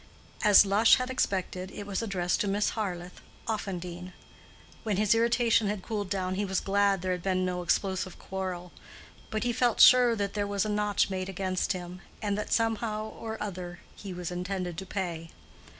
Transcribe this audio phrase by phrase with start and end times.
[0.43, 4.13] As Lush had expected, it was addressed to Miss Harleth, Offendene.
[4.81, 8.71] When his irritation had cooled down he was glad there had been no explosive quarrel;
[9.29, 13.09] but he felt sure that there was a notch made against him, and that somehow
[13.11, 15.29] or other he was intended to pay.